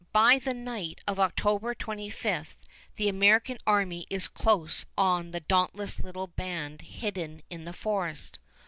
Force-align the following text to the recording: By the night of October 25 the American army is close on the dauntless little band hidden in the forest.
By 0.13 0.39
the 0.39 0.55
night 0.55 0.99
of 1.07 1.19
October 1.19 1.75
25 1.75 2.57
the 2.95 3.07
American 3.07 3.59
army 3.67 4.07
is 4.09 4.27
close 4.27 4.83
on 4.97 5.29
the 5.29 5.41
dauntless 5.41 5.99
little 6.03 6.25
band 6.25 6.81
hidden 6.81 7.43
in 7.51 7.65
the 7.65 7.71
forest. 7.73 8.39